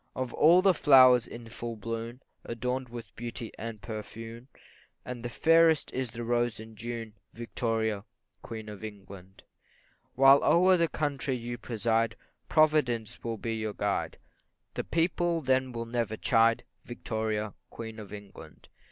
CHORUS. 0.15 0.25
Of 0.31 0.33
all 0.33 0.61
the 0.63 0.73
flowers 0.73 1.27
in 1.27 1.45
full 1.47 1.75
bloom, 1.75 2.21
Adorn'd 2.43 2.89
with 2.89 3.15
beauty 3.15 3.51
and 3.59 3.83
perfume, 3.83 4.47
The 5.05 5.29
fairest 5.29 5.93
is 5.93 6.09
the 6.09 6.23
rose 6.23 6.59
in 6.59 6.75
June, 6.75 7.13
Victoria, 7.33 8.05
Queen 8.41 8.67
of 8.67 8.83
England. 8.83 9.43
While 10.15 10.43
o'er 10.43 10.75
the 10.75 10.87
country 10.87 11.35
you 11.35 11.59
preside, 11.59 12.15
Providence 12.49 13.23
will 13.23 13.37
be 13.37 13.53
your 13.57 13.73
guide, 13.73 14.17
The 14.73 14.83
people 14.85 15.39
then 15.39 15.71
will 15.71 15.85
never 15.85 16.17
chide, 16.17 16.63
Victoria, 16.83 17.53
Queen 17.69 17.99
of 17.99 18.11
England. 18.11 18.69